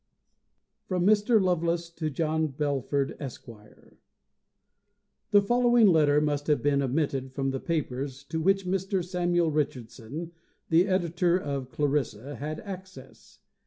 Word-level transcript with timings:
From 0.87 1.05
Mr. 1.05 1.39
Lovelace 1.39 1.91
to 1.91 2.09
John 2.09 2.47
Belford, 2.47 3.15
Esq. 3.19 3.45
The 5.29 5.41
following 5.43 5.85
letter 5.85 6.19
must 6.19 6.47
have 6.47 6.63
been 6.63 6.81
omitted 6.81 7.33
from 7.33 7.51
the 7.51 7.59
papers 7.59 8.23
to 8.23 8.41
which 8.41 8.65
Mr. 8.65 9.05
Samuel 9.05 9.51
Richardson, 9.51 10.31
the 10.69 10.87
editor 10.87 11.37
of 11.37 11.69
"Clarissa," 11.69 12.37
had 12.37 12.61
access. 12.61 13.37